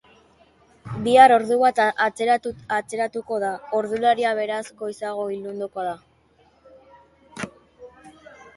Bihar 1.07 1.33
ordu 1.33 1.57
bat 1.63 1.81
atzeratuko 2.05 3.37
da 3.45 3.51
ordularia, 3.81 4.33
beraz, 4.41 4.63
goizago 4.81 5.29
ilunduko 5.37 5.89
da. 5.91 5.95